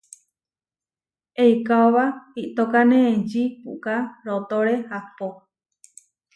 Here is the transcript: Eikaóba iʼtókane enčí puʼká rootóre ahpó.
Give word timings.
Eikaóba 1.43 2.05
iʼtókane 2.41 2.97
enčí 3.11 3.41
puʼká 3.61 3.95
rootóre 4.25 4.75
ahpó. 4.97 5.27